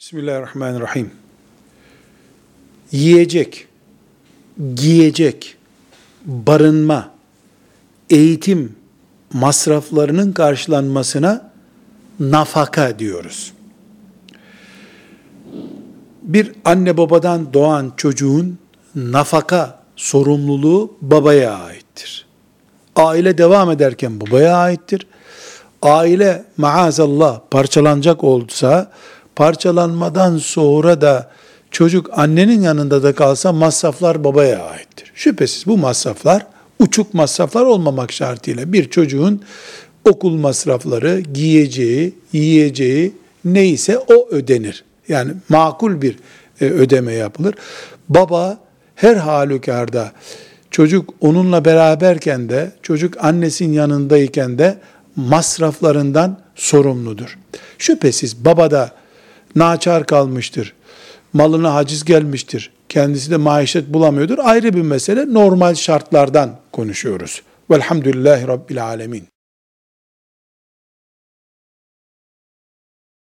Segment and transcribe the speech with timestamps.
[0.00, 1.10] Bismillahirrahmanirrahim.
[2.92, 3.68] Yiyecek,
[4.74, 5.56] giyecek,
[6.24, 7.10] barınma,
[8.10, 8.76] eğitim
[9.32, 11.50] masraflarının karşılanmasına
[12.20, 13.52] nafaka diyoruz.
[16.22, 18.58] Bir anne babadan doğan çocuğun
[18.94, 22.26] nafaka sorumluluğu babaya aittir.
[22.96, 25.06] Aile devam ederken babaya aittir.
[25.82, 28.92] Aile maazallah parçalanacak olsa
[29.36, 31.30] parçalanmadan sonra da
[31.70, 35.12] çocuk annenin yanında da kalsa masraflar babaya aittir.
[35.14, 36.46] Şüphesiz bu masraflar
[36.78, 39.42] uçuk masraflar olmamak şartıyla bir çocuğun
[40.04, 43.12] okul masrafları, giyeceği, yiyeceği
[43.44, 44.84] neyse o ödenir.
[45.08, 46.16] Yani makul bir
[46.60, 47.54] e, ödeme yapılır.
[48.08, 48.58] Baba
[48.94, 50.12] her halükarda
[50.70, 54.78] çocuk onunla beraberken de çocuk annesinin yanındayken de
[55.16, 57.38] masraflarından sorumludur.
[57.78, 58.99] Şüphesiz baba da
[59.56, 60.74] naçar kalmıştır.
[61.32, 62.70] Malına haciz gelmiştir.
[62.88, 64.38] Kendisi de maişet bulamıyordur.
[64.42, 65.34] Ayrı bir mesele.
[65.34, 67.42] Normal şartlardan konuşuyoruz.
[67.70, 69.26] Velhamdülillahi Rabbil Alemin.